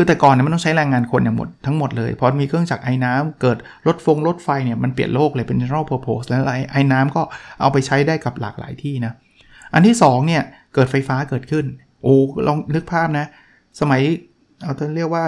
[0.00, 7.22] คือแต่ก่อนเนี่ยมันต้องใช้แรงงานคนอย่างหมดทั้งหมดเลยพอมีเครื่องจักรไอ้น้ำเกิดรถฟงรถไฟเนี่ยมันเปลี่ยนโลกเลยเป็น general purpose แล้วไอ้ไอ้น้ำก็
[7.60, 9.12] เอาไปใช้ได้กับหลากหลายที่นะ
[9.74, 10.42] อันที่2เนี่ย
[10.74, 11.64] เกิดไฟฟ้าเกิดขึ้น
[12.02, 12.14] โอ้
[12.46, 13.26] ลองนึกภาพนะ
[13.80, 14.00] สมัย
[14.62, 15.24] เอาต้นเรียกว่า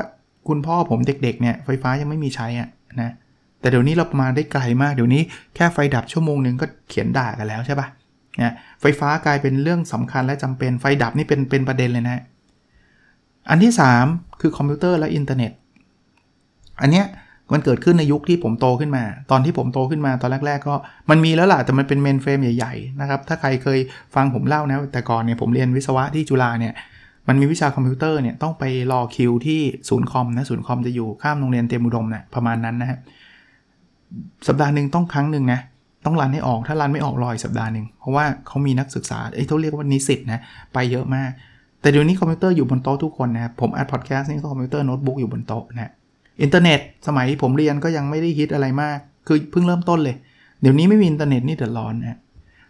[0.49, 2.69] คุณพ่อผมเด็กๆเนี่ยไฟฟ้ายังไม่มีใช้อะ
[3.01, 3.13] นะ
[3.61, 5.23] แต่เดี๋ยวนี้เรามาได้ไกลมากเดี๋ยวนี้
[5.55, 7.89] แค่ไฟดับชั่วโมงหนึ่งก็เขียนด่ากันแล้วใช่ปะ
[8.43, 12.23] นะไฟฟ้ากลายเป็นเรื่องสำคัญและจำเป็นไฟดับนี่เป็นเป็นประเด็นเลยนะ
[13.51, 13.73] อันที่
[14.07, 15.53] 3 คือคอมพิวเตอร์และอินเทอร์เน็ต
[16.81, 17.07] อันเนี้ย
[17.53, 20.75] มันเกิดขึ้นในยุคที่ผมโตขึ้นมา ตอนที่ผมโตขึ้นมาตอนแรก ๆ ก็
[21.11, 23.79] มันมีแล้วล่ะ แต่มันเป็น mainframe ใหญ่ๆนะครับ ถ้าใครเคย
[24.15, 26.75] ฟังผมเล่านะ แต่ก่อนเนี่ยผมเรียนวิศวะที่จุฬาเนี่ย
[27.29, 32.99] มันมีวิชาคอมพิวเตอร์เนี่ยต้องไปรอคิวที่ศูนย์คอมนะ ศูนย์คอมจะอยู่ข้ามโรงเรียนเตรียมอุดมนะประมาณนั้นนะฮะ
[34.47, 35.61] สัปดาห์หนึ่งต้องครั้งหนึ่งนะ
[36.05, 40.41] ต้องรันให้ออก ถ้ารันไม่ออกรออีกสัปดาห์หนึ่ง เพราะว่าเขามีนักศึกษาไอ้เขาเรียกว่านิสิตนะ
[40.73, 41.31] ไปเยอะมาก
[41.81, 45.93] แต่เดี๋ยวนี้คอมพิวเตอร์อยู่บนโต๊ะทุกคนนะครับ ผมอัดพอดแคสต์นี่ก็คอมพิวเตอร์โน้ตบุ๊กอยู่บนโต๊ะนะ
[46.43, 50.17] อินเทอร์เน็ตสมัยผมเรียนก็ยังไม่ได้ฮิตอะไรมาก คือเพิ่งเริ่มต้นเลย
[50.61, 52.19] เดี๋ยวนี้ไม่มีอินเทอร์เน็ตนี่เดือดร้อนนะ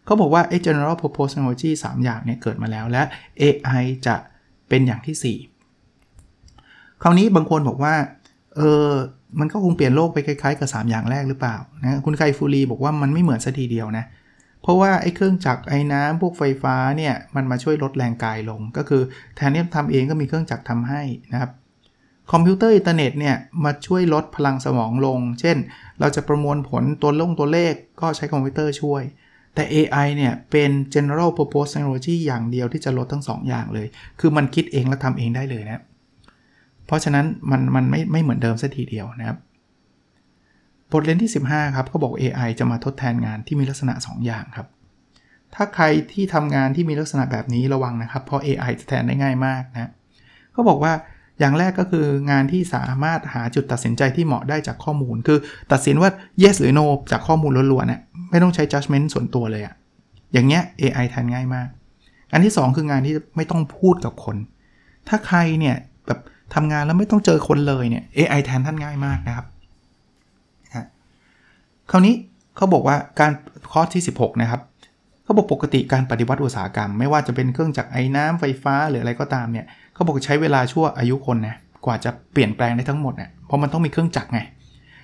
[0.05, 3.03] เขาบอกว่าไอ้ general purpose technology 3 อย่างเนี่ยเกิดมาแล้วและ
[3.41, 4.15] AI จะ
[4.69, 7.95] เป็นอย่างที่ 4 คราวนี้บางคนบอกว่า
[8.57, 8.91] เออ
[9.41, 19.03] มันก็คงเปลี่ยนโลกไปคล้ายๆกับ 3 อย่างแรกหรือเปล่านะคุณไคฟูลีบอกว่ามันไม่เหมือนซะทีเดียวนะเพราะว่าไอ้เครื่องจักรไอ้น้ำพวกไฟฟ้าเนี่ยมันมาช่วยลดแรงกายลง ก็คือ
[19.37, 21.03] แทนที่จะทำเองก็มีเครื่องจักรทำให้
[21.33, 21.51] นะครับ
[22.33, 25.57] คอมพิวเตอร์อินเทอร์เน็ตเนี่ยมาช่วยลดพลังสมองลง เช่น
[26.01, 29.03] เราจะประมวลผลตัวลงตัวเลขก็ใช้คอมพิวเตอร์ช่วย
[29.55, 33.87] แต่ AI เนี่ยเป็น general purpose technology อย่างเดียวที่จะลดทั้ง2อย่างเลย
[34.21, 35.83] คือมันคิดเองและทำเองได้เลยนะ
[36.87, 39.39] เพราะฉะนั้นมันมันไม่ไม่เหมือนเดิมสัทีเดียวนะครับ
[40.93, 44.67] บทเรียนที่ 15 ครับเขาบอก AI จะมาทดแทนงานที่มีลักษณะ 2 อย่างครับ
[45.55, 49.91] ถ้าใครที่ทำงานที่มีลักษณะแบบนี้ระวังนะครับ เพราะ AI จะแทนได้ง่ายมากนะ
[50.53, 50.93] เขาบอกว่า
[51.39, 55.39] อย่างแรกก็คืองานที่สามารถหาจุดตัดสินใจที่เหมาะได้จากข้อมูล คือ
[55.73, 56.11] ตัดสินว่า
[56.43, 58.01] yes หรือ no จากข้อมูลล้วนๆเนี่ย
[58.31, 59.75] ไม่ต้องใช้ judgment ส่วนตัวเลยอะ
[60.33, 61.69] อย่างเงี้ย AI แทนง่ายมาก
[62.33, 64.37] อันที่ 2 คืองานที่ไม่ต้องพูดกับคน
[65.09, 65.77] ถ้าใครเนี่ย
[66.07, 66.21] แบบ
[66.55, 69.47] ทำงานแล้วไม่ต้องเจอคนเลยเนี่ย AI แทนท่านง่ายมากนะครับ
[71.91, 72.15] คราวนี้
[72.57, 73.33] เขาบอกว่าการ
[73.73, 74.61] ข้อที่ 16 นะครับ
[75.25, 84.41] เขาบอกปกติการปฏิวัติอุตสาหกรรม ไม่ว่าจะเป็นเครื่องจักรไอ้น้ำไฟฟ้าหรืออะไรก็ตามเนี่ยเขาบอกใช้เวลาชั่วอายุคนนะกว่าจะเปลี่ยนแปลงได้ทั้งหมดเนี่ยเพราะมันต้องมีเครื่องจักรไง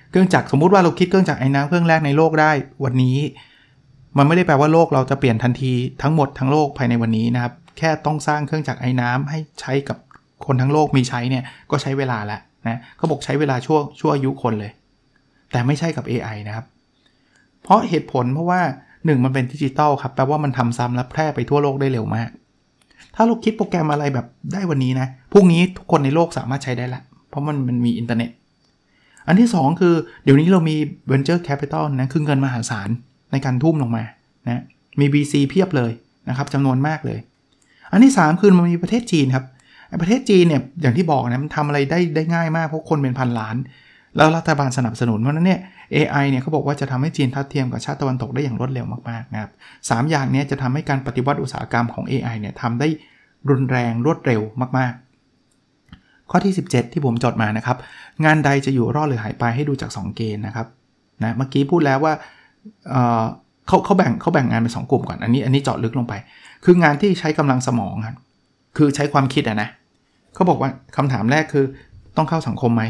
[0.09, 2.51] เครื่องจักรสมมุติว่าเราคิดเครื่องจักรไอ้น้ำเครื่องแรกในโลกได้
[2.83, 3.17] วันนี้
[4.17, 9.97] มันไม่ได้แปลว่าโลกเราจะเปลี่ยนทันทีทั้งหมดทั้งโลกภายในวันนี้นะครับแค่ต้องสร้างเครื่องจักรไอ้น้ำให้ใช้กับ
[10.45, 14.71] คนทั้งโลกมีใช้เนี่ยก็ใช้เวลาแล้วนะเขาบอกใช้เวลาชั่วชั่วอายุคนเลย
[15.51, 16.65] แต่ไม่ใช่กับ AI นะครับ
[17.67, 18.61] เพราะเหตุผลเพราะว่า
[18.93, 22.29] 1 มันเป็นดิจิตอลครับแปลว่ามันทำซ้ำและแพร่ไปทั่วโลกได้เร็วมาก
[23.15, 28.29] ถ้าเราคิดโปรแกรมอะไรแบบได้วันนี้นะพรุ่งนี้ทุกคนในโลกสามารถใช้ได้ละ เพราะมันมันมีอินเทอร์เน็ต
[29.27, 30.75] อันที่ 2 คือเดี๋ยวนี้เรามี
[31.11, 32.89] venture capital นะคือเงินมหาศาล
[33.31, 34.03] ในการทุ่มลงมา
[34.47, 34.63] นะ
[34.99, 35.91] มี VC เพียบเลย
[36.29, 37.19] นะครับจำนวนมากเลย
[37.91, 39.45] อันที่ 3 คือมันมีประเทศจีนครับ
[40.01, 43.55] ประเทศจีนเนี่ยอย่างที่บอกนะมันทำอะไรได้ได้ง่ายมากเพราะคนเป็นพันล้าน
[44.15, 45.59] แล้วรัฐบาลสนับสนุนเพราะนั้นเนี่ย
[45.95, 49.51] AI เนี่ยเขาบอกว่าจะทำให้จีนทัดเทียมกับชาติตะวันตกได้อย่างรวดเร็วมากๆนะครับ
[49.89, 52.87] สอย่างนี้จะทำให้การปฏิวัติอุตสาหกรรมของ AI เนี่ยทำได้
[53.49, 54.41] รุนแรงรวดเร็ว
[54.77, 57.77] มากๆ ข้อที่ 17 ที่ผมจดมานะครับ
[58.25, 60.67] งานใดจะอยู่รอดหรือหายไปให้ดูจาก 2 เกณฑ์นะครับ
[61.23, 62.13] นะเมื่อกี้พูดแล้วว่า
[62.89, 66.13] เเขาเขาแบ่งเขาแบ่งงานเป็นสกลุ่มก่อนอันนี้อันนี้เจาะลึกลงไป
[66.65, 68.17] คืองานที่ใช้กำลังสมองครับ
[68.77, 69.69] คือใช้ความคิดอะนะ
[70.33, 71.65] เขาบอกว่าคำถามแรกคือ
[72.17, 72.83] ต้องเข้าสังคมไหม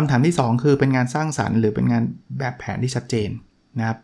[0.00, 2.02] คำถามที่ 2 คือเป็นงานสร้างสารรค์ หรือเป็นงาน
[2.38, 3.30] แบบแผนที่ชัดเจน
[3.78, 3.98] นะครับ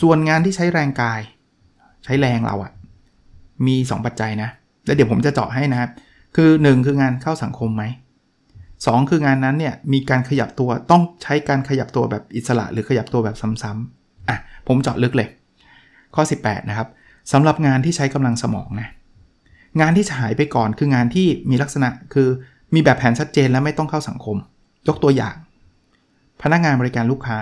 [0.00, 1.20] ส่วนงานที่ใช้แรงกาย
[2.04, 2.72] ใช้แรงเราอะ
[3.66, 4.50] มี 2 ปัจจัยนะ
[4.86, 5.90] แล้วเดี๋ยวผมจะเจาะให้นะครับ
[6.36, 7.84] คือ 1 คืองานเข้าสังคมไหม
[8.50, 15.28] 2คืองานนั้นเนี่ยมีการขยับตัวต้องใช้การขยับตัวแบบอิสระ หรือขยับตัวแบบซ้ำๆอะผมเจาะลึกเลย
[16.14, 16.88] ข้อ 18 นะครับ
[17.32, 18.88] สำหรับงานที่ใช้กำลังสมองนะ
[19.80, 22.28] งานที่จะหายไปก่อนคืองานที่มีลักษณะคือ
[22.74, 24.36] มีแบบแผนชัดเจนและไม่ต้องเข้าสังคม
[24.88, 25.36] ยกตัวอย่าง
[26.42, 27.38] พนักงานบริการลูกค้า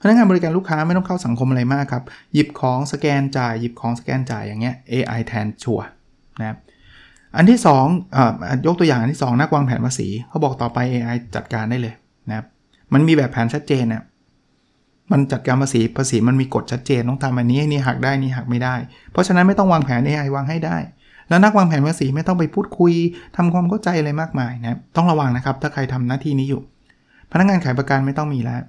[0.00, 5.80] พนักงานบริการลูกค้าไม่ต้องเข้าสังคมอะไรมากครับ หยิบของสแกนจ่ายหยิบของสแกนจ่ายอย่างเงี้ย AI แทนชัว
[6.40, 6.58] นะครับ
[7.36, 8.18] อันที่2อ
[8.66, 11.94] ยกตัวอย่างอันที่ 2 นักวางแผนภาษีเขาบอกต่อไป AI จัดการได้เลย
[12.28, 12.46] นะครับ
[12.92, 14.04] มันมีแบบแผนชัดเจนนะ
[15.12, 18.74] มันจัดการภาษีภาษีมันมีกฎชัดเจนต้องทำอันนี้นี่หักได้นี่หักไม่ได้
[19.12, 20.76] เพราะฉะนั้นไม่ต้องวางแผน AI วางให้ได้
[21.32, 22.92] แล้วนักวางแผนภาษีไม่ต้องไปพูดคุย
[23.36, 26.62] ทำความเข้าใจอะไรมากมายนะต้องระวังนะครับ ถ้าใครทำหน้าที่นี้อยู่
[27.32, 28.60] พนักงานขายประกันไม่ต้องมีแล้ว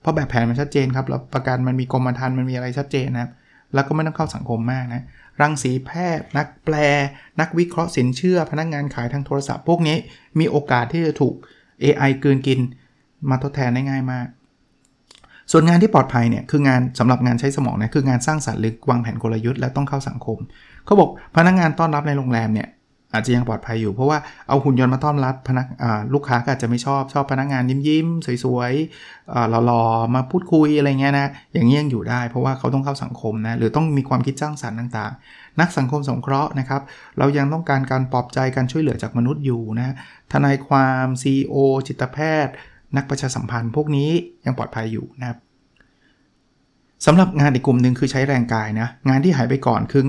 [0.00, 3.28] เพราะแบบแผนมันชัดเจนครับแล้วประกันมันมีกรมธรรม์มันมีอะไรชัดเจนนะ
[3.74, 5.02] แล้วก็ไม่ต้องเข้าสังคมมากนะ
[5.40, 6.74] รังสีแพทย์ นักแปล
[7.40, 9.96] นักวิเคราะห์สินเชื่อ พนักงานขายทางโทรศัพท์พวกนี้
[10.38, 11.34] มีโอกาสที่จะถูก
[11.82, 12.60] AI กืนกิน
[13.30, 14.26] มาทดแทนได้ง่ายมาก
[15.52, 20.38] ส่วนงานที่ปลอดภัยเนี่ยคืองานสำหรับงานใช้สมองนะคืองานสร้างสรรค์หรือวางแผนกลยุทธ์และต้องเข้าสังคม
[20.90, 22.68] เขาบอกพนักงานต้อนรับในโรงแรมเนี่ย
[23.12, 25.66] อาจจะยังปลอดภัยอยู่เพราะว่าเอาหุ่นยนต์มาต้อนรับพนัก
[26.14, 28.06] ลูกค้าก็อาจจะไม่ชอบชอบพนักงานยิ้มยิ้ม
[28.44, 36.82] สวยๆหล่อๆมาพูดคุยอะไรเงี้ยนะอย่างนี้ยังอยู่ได้ เพราะว่าเขาต้องเข้าสังคมนะหรือต้องมีความคิดสร้างสรรค์ต่างๆ นักสังคมสงเคราะห์นะครับ
[37.18, 39.94] เรายังต้องการการปลอบใจการช่วยเหลือจากมนุษย์อยู่นะ
[40.32, 42.54] ทนายความ CEO จิตแพทย์
[42.96, 44.10] นักประชาสัมพันธ์ พวกนี้
[44.46, 45.38] ยังปลอดภัยอยู่นะครับ
[47.06, 50.04] สำหรับงานอีกกลุ่มหนึ่งคือใช้แรงกายนะงานที่หายไปก่อนคือ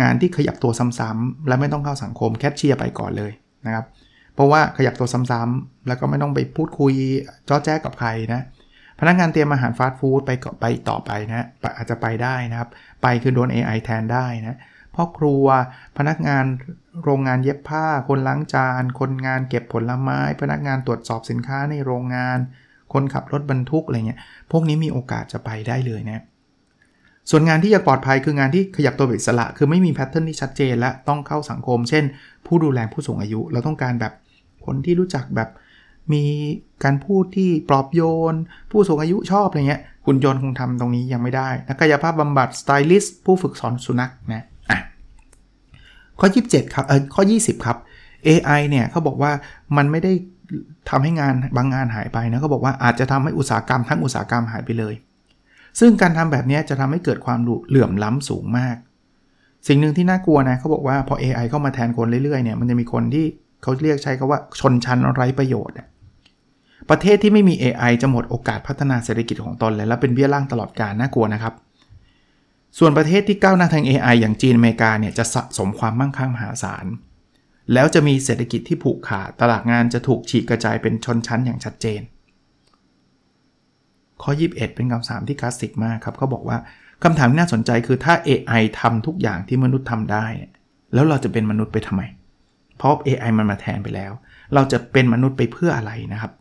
[0.00, 3.32] งานที่ขยับตัวซ้ำๆและไม่ต้องเข้าสังคมแคชเชียร์ไปก่อนเลย
[3.66, 3.84] นะครับ
[4.34, 6.92] เพราะว่าขยับตัวซ้ำๆแล้วก็ไม่ต้องไปพูดคุย
[7.48, 8.42] จ้อแจ้กับใครนะ
[9.00, 11.46] พนักงานเตรียมอาหารฟาสต์ฟู้ดไปไปต่อไปนะ
[11.76, 12.68] อาจจะไปได้นะครับ
[13.02, 14.58] ไปคือโดน AI แทนได้นะ
[14.94, 15.44] พ่อครัว
[15.98, 16.44] พนักงาน
[17.04, 22.38] โรงงานเย็บผ้า คนล้างจาน คนงานเก็บผลไม้ พนักงานตรวจสอบสินค้าในโรงงาน
[22.92, 24.20] คนขับรถบรรทุกอะไรเงี้ย
[24.50, 26.22] พวกนี้มีโอกาสจะไปได้เลยนะ
[27.30, 32.04] ส่วนงานที่จะปลอดภัยคืองานที่ขยับตัวอิสระ คือไม่มี pattern ที่ชัดเจน และต้องเข้าสังคม เช่น
[32.46, 34.12] ผู้ดูแลผู้สูงอายุ เราต้องการแบบ
[34.64, 35.48] คนที่รู้จักแบบ
[36.12, 36.24] มี
[36.84, 38.34] การพูดที่ปลอบโยน
[38.70, 44.78] ผู้สูงอายุชอบอะไรเงี้ยหุ่นยนต์คงทำตรงนี้ยังไม่ได้นักกายภาพบำบัดสไตลิสต์ผู้ฝึกสอนสุนัขนะอะ
[46.20, 47.76] ข้อ 27 ครับเออข้อ 20 ครับ
[48.26, 49.32] AI เนี่ยเขาบอกว่า
[49.76, 50.12] มันไม่ได้
[50.90, 54.94] ทำให้งานบางงานหายไปนะเขาบอกว่าอาจจะทำให้อุตสาหกรรมทั้งอุตสาหกรรมหายไปเลย
[55.78, 57.38] ซึ่งการทำแบบนี้จะทำให้เกิดความ
[57.68, 58.76] เหลื่อมล้ำสูงมาก
[59.66, 63.26] สิ่งหนึ่งที่น่ากลัวนะเขาบอกว่าพอ AI เข้ามาแทนคนเรื่อยๆเนี่ยมันจะมีคนที่
[63.62, 65.76] เขาเรียกใช้คาว่าชนชั้นไร้ประโยชน์
[66.90, 71.54] ประเทศที่ไม่มี AI จะหมดโอกาสพัฒนาเศรษฐกิจของตนเลยและเป็นเบี้ยล่างตลอดกาลน่ากลัวนะครับ
[72.78, 76.86] ส่วนประเทศที่ก้าวหน้าทาง AI อย่างจีนอเมริกาเนี่ยจะสะสมความมั่งคั่งมหาศาล
[77.72, 82.00] แล้วจะมีเศรษฐกิจที่ผูกขาดตลาดงานจะถูกฉีกกระจายเป็นชนชั้นอย่างชัดเจน
[84.22, 86.58] ข้อ 21 เป็นคำถามที่คลาสสิกมากครับเขาบอกว่า
[87.04, 90.26] คำถามที่น่าสนใจคือถ้า AI ทำทุกอย่างที่มนุษย์ทำได้
[90.94, 92.02] แล้วเราจะเป็นมนุษย์ไปทำไม
[92.78, 94.12] เพราะ AI มันมาแทนไปแล้ว
[94.54, 96.32] เราจะเป็นมนุษย์ไปเพื่ออะไรนะครับ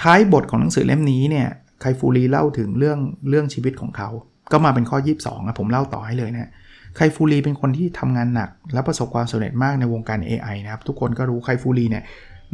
[0.00, 1.48] ท้ายบทของหนังสือเล่มนี้เนี่ย
[1.80, 4.08] ไคฟูรีเล่าถึงเรื่องเรื่องชีวิตของเขา
[4.52, 6.50] ก็มาเป็นข้อ 22นะผมเล่าต่อให้เลยนะ
[6.96, 12.04] ไคฟูรีเป็นคนที่ทำงานหนัก และประสบความสำเร็จมากในวงการ AI นะครับ ทุกคนก็รู้ไคฟูรีเนี่ย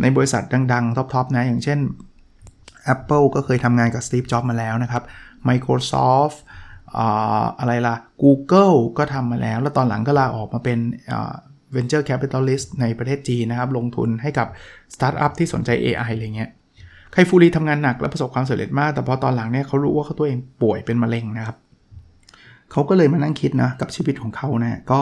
[0.03, 1.79] ในบริษัทดังๆท็อปๆนะอย่างเช่น
[2.95, 5.03] Apple ก็เคยทำงานกับ Steve Jobs มาแล้วนะครับ
[5.49, 6.39] Microsoft
[7.61, 10.79] อะไรล่ะ Google ก็ทำมาแล้ว แล้วตอนหลังก็ลาออกมาเป็น
[11.75, 14.49] Venture Capitalist ในประเทศจีนนะครับ ลงทุนให้กับ
[14.95, 16.51] สตาร์ทอัพที่สนใจ AI อะไรเงี้ย
[17.13, 21.57] ไคฟูรีทำงานหนักและประสบความสำเร็จมาก แต่พอตอนหลังเนี่ยเขารู้ว่าเขาตัวเองป่วยเป็นมะเร็งนะครับ
[22.73, 25.01] เขาก็เลยมานั่งคิดนะกับชีวิตของเขาเนะก็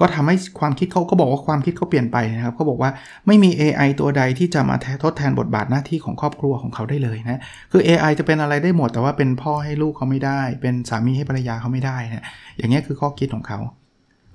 [0.00, 2.90] ก็ทำให้ความคิดเขาก็บอกว่าความคิดเขาเปลี่ยนไปนะครับเขาบอกว่า
[3.26, 7.40] ไม่มี AI ตัวใดที่จะมาทดแทนบทบาทหน้าที่ของครอบครัวของเขาได้เลยนะ
[7.72, 12.24] คือ AI จะเป็นอะไรได้หมด แต่ว่าเป็นพ่อให้ลูกเขาไม่ได้ เป็นสามีให้ภรรยาเขาไม่ได้นะ
[12.56, 13.58] อย่างนี้คือข้อคิดของเขา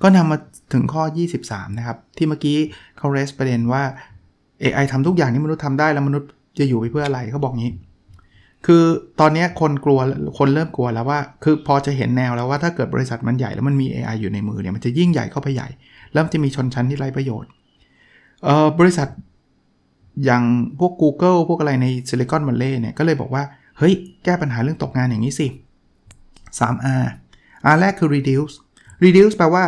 [0.04, 0.38] ก็นำมา
[0.74, 1.04] ถึงข้อ
[1.42, 2.58] 23 นะครับ ที่เมื่อกี้
[2.98, 3.84] เขาเรสประเด็นว่า
[4.64, 7.72] AI ทำทุกอย่างที่มนุษย์ทำได้แล้วมนุษย์จะอยู่ไปเพื่ออะไรเขาบอกงี้
[8.66, 8.84] คือ
[9.20, 10.00] ตอนนี้คนกลัว
[10.38, 15.68] คนเริ่มกลัวแล้วว่า คือพอจะเห็นแนวแล้วว่าถ้าเกิดบริษัทมันใหญ่แล้วมันมี AI อยู่ในมือเนี่ยมันจะยิ่งใหญ่เข้าไปใหญ่
[16.14, 17.50] แล้วมันจะมีชนชั้นที่ไร้ประโยชน์
[18.44, 19.08] เอ่อบริษัท
[20.26, 20.44] อย่าง
[20.80, 23.44] พวก Google พวกอะไรในซิลิคอนวัลเลย์เนี่ยก็เลยบอกว่า
[23.78, 25.48] เฮ้ย แก้ปัญหาเรื่องตกงานอย่างนี้สิ
[26.60, 27.06] 3R
[27.74, 28.56] R แรกคือ reduce
[29.04, 29.64] reduce แปลว่า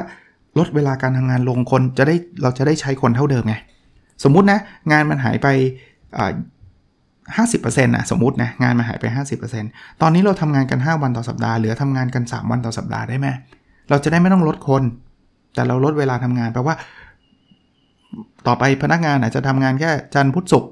[0.58, 3.56] ลดเวลาการทำงานลงคนจะได้เราจะได้ใช้คนเท่าเดิมไง
[4.24, 4.60] สมมุตินะ
[4.92, 5.48] งานมันหายไป
[7.36, 9.06] 50%นะสมมตินะงานมาหายไป
[9.54, 13.28] 50%ตอนนี้เราทำงานกัน 5 วันต่อสัปดาห์เหลือทำงานกัน 3 วันต่อสัปดาห์ได้ไหม
[13.90, 14.84] เราจะได้ไม่ต้องลดคน
[15.56, 16.76] แต่เราลดเวลาทำงานแปลว่า
[18.48, 20.72] ต่อไปพนักงานอาจจะทำงานแค่จันทร์พุธศุกร์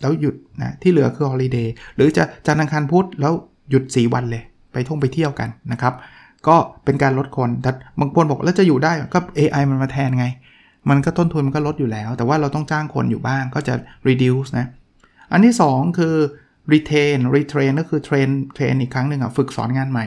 [0.00, 3.32] แล้วหยุดนะที่เหลือคือฮอลิเดย์หรือจะจันทร์อังคารพุธแล้ว
[3.70, 5.94] หยุด 4 วันเลย ไปท่องไปเที่ยวกันนะครับ
[6.48, 10.26] ก็เป็นการลดคนแต่บางคนบอกแล้วจะอยู่ได้ก็ AI มันมาแทนไง
[10.90, 13.74] มันก็ต้นทุนมันก็ลดอยู่แล้ว แต่ว่าเราต้องจ้างคนอยู่บ้างก็จะ
[14.08, 14.66] reduce นะ
[15.32, 16.14] อันที่ 2 คือ
[16.72, 20.06] retain retrain ก็คือ train train อีกครั้งหนึ่งอะฝึกสอนงานใหม่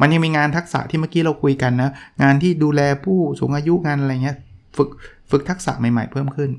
[0.00, 1.90] มันยังมีงานทักษะที่เมื่อกี้เราคุยกันนะ
[2.22, 4.36] งานที่ดูแลผู้สูงอายุงานอะไรเงี้ย
[4.76, 4.88] ฝึก
[5.30, 6.50] ฝึกทักษะใหม่ๆเพิ่มขึ้น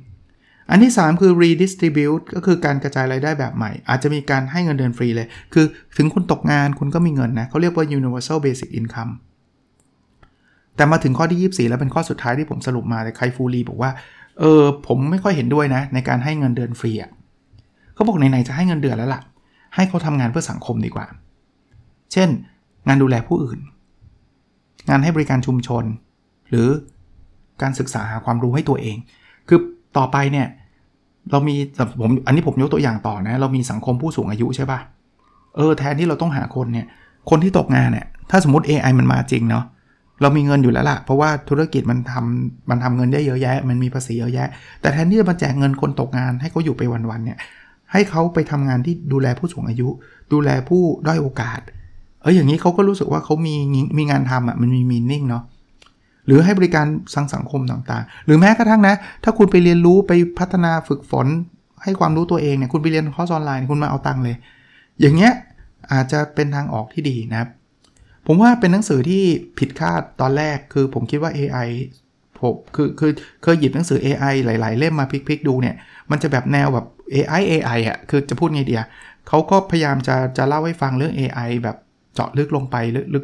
[0.70, 5.66] อันที่ 3 คือ redistribute ก็คือการกระจายรายได้แบบใหม่ อาจจะมีการให้เงินเดือนฟรีเลย คือ
[5.98, 9.12] ถึงคุณตกงานคุณก็มีเงินนะเขาเรียกว่า universal basic income
[10.76, 13.92] แต่มาถึงข้อที่ 24 แล้วเป็นข้อสุดท้ายที่ผมสรุปมาแต่ไคฟูรีบอกว่า
[14.40, 17.12] เออผมไม่ค่อยเห็นด้วยนะ ในการให้เงินเดือนฟรีอะ
[18.00, 19.22] เขาบอกไหนๆจะให้เงินเดือนแล้วล่ะ
[19.76, 21.06] ให้เขาทำงานเพื่อสังคมดีกว่า
[22.14, 22.30] เช่น
[22.88, 23.60] งานดูแลผู้อื่น
[24.90, 25.84] งานให้บริการชุมชน
[26.50, 26.68] หรือ
[27.62, 28.98] การศึกษาหาความรู้ให้ตัวเอง
[29.48, 29.60] คือ
[29.98, 30.48] ต่อไปเนี่ย
[31.32, 31.56] เรามี
[32.02, 34.80] ผมอันนี้ผมยกตัวอย่างต่อนะ เรามีสังคมผู้สูงอายุใช่ปะ่ะ
[35.56, 36.86] เออแทนที่เราต้องหาคนเนี่ย
[37.30, 39.66] คนที่ตกงานเนี่ย ถ้าสมมติ AI มันมาจริงเนาะ
[40.22, 44.48] เรามีเงินอยู่แล้วละ่ะ เพราะว่าธุรกิจมันทำมันทำเงินได้เยอะแยะ มันมีภาษีเยอะแยะ
[44.82, 47.38] แต่แทนที่จะมาแจกเงินคนตกงานให้เขาอยู่ไปวันๆเนี่ย
[47.92, 49.88] ให้เขาไปทำงานที่ดูแลผู้สูงอายุ
[50.34, 51.60] ดูแลผู้ด้อยโอกาส
[52.22, 53.56] เอออย่างนี้เขาก็รู้สึกว่าเขามี
[53.98, 55.44] มีงานทำอะมันมีมีนิ่งเนาะ
[56.26, 61.28] หรือให้บริการสังสังคมต่างๆ หรือแม้กระทั่งนะ ถ้าคุณไปเรียนรู้ไปพัฒนาฝึกฝน
[61.84, 64.36] ให้ความรู้ตัวเองเนี่ยคุณไปเรียนคอร์สออนไลน์คุณมาเอาตังค์เลย
[65.02, 65.34] อย่างเงี้ย
[65.92, 67.50] อาจจะเป็นทางออกที่ดีนะครับ
[68.28, 69.24] ผมว่าเป็นหนังสือที่
[69.60, 71.70] ผิดคาดตอนแรกคือผมคิดว่า AI
[72.40, 73.12] ผมคือคือ
[73.44, 75.76] เคยหยิบหนังสือ AI หลาย ๆ เล่มมาพลิกๆดูเนี่ย
[76.12, 78.84] มันจะแบบแนวแบบ AI AI อะคือจะพูดไงเดีย
[79.28, 81.78] เขาก็พยายามจะจะเล่าให้ฟังเรื่อง AI แบบ
[82.16, 82.76] เจาะลึกลงไป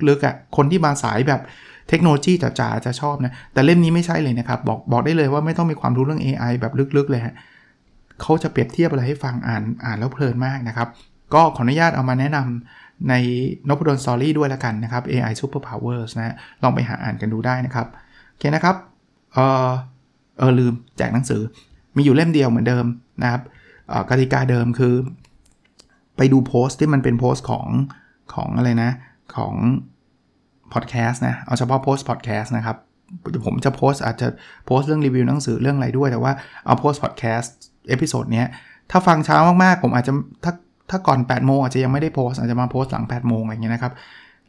[0.10, 1.42] ลึกๆอะคนที่มาสายแบบ
[1.90, 7.36] เทคโนโลยีจ๋าๆจะชอบนะ แต่เล่มนี้ไม่ใช่เลยนะครับ บอกบอกได้เลยว่าไม่ต้องมีความรู้เรื่อง AI แบบลึกๆเลยฮะ
[8.22, 10.88] เขาจะเปรียบเทียบอะไรให้ฟังอ่านอ่านแล้วเพลินมากนะครับ
[11.34, 13.14] ก็ขออนุญาตเอามาแนะนำใน
[13.68, 17.88] นพดลสตอรี่ด้วยละกันนะครับ AI Super Powers นะลองไปหาอ่านกันดูได้นะครับ
[18.30, 18.76] โอเคนะครับ
[19.34, 19.72] เออ
[20.38, 21.42] เออลืมแจกหนังสือ
[21.96, 22.86] มีอยู่เล่มเดียวเหมือนเดิม
[23.24, 23.42] นะครับ
[24.10, 24.96] กติกาเดิมคือ
[26.18, 27.68] ไปดูโพสต์ที่มันเป็นโพสต์ของ
[28.34, 28.92] ของอะไรนะ
[29.36, 29.54] ของ
[30.74, 32.78] พอดแคสต์นะ เอาเฉพาะโพสต์พอดแคสต์นะครับ
[33.46, 34.28] ผมจะโพสต์อาจจะ
[34.66, 36.32] โพสต์เรื่องรีวิวหนังสือเรื่องอะไรด้วย แต่ว่า
[36.66, 37.54] เอาโพสต์พอดแคสต์
[37.90, 38.48] episode เนี้ย
[38.92, 40.54] ถ้าฟังเช้ามากๆ ผมอาจจะถ้า
[40.90, 43.94] ถ้าก่อน 8 โมงอาจจะยังไม่ได้โพสอาจจะมาโพสหลัง 8 โมงอะไรเงี้ยนะครับ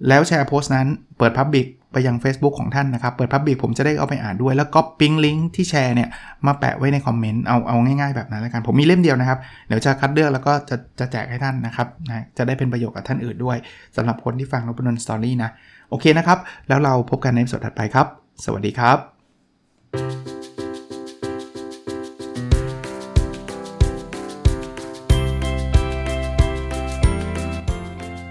[0.09, 0.87] แล้วแชร์โพสต์นั้น
[1.18, 6.09] เปิด Public ไปยัง Facebook ของท่านนะครับ เปิด Public ผมจะได้เอาไปอ่านด้วย แล้วก็ปิ้งลิงก์ที่แชร์เนี่ย
[6.46, 13.56] มาแปะไว้ในคอมเมนต์ เอาเอาง่ายๆแบบนั้นแล้วกัน ผมมีเล่มเดียวนะครับ เดี๋ยวจะคัดเลือกแล้วก็จะจะแจกให้ท่านนะครับนะจะได้เป็นประโยชน์กับท่านอื่นด้วย
[13.96, 15.50] สำหรับคนที่ฟังนบนนสตอรี่นะ
[15.90, 18.06] โอเคนะครับ แล้วเราพบกันในสดถัดไปครับ
[18.44, 18.98] สวัสดีครับ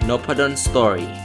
[0.10, 1.25] n o p a d o n Story